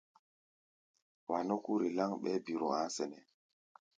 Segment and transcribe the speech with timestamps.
[1.29, 3.21] Wa nɔ́ kúri láŋ, ɓɛɛ́ biro a̧á̧ sɛnɛ́.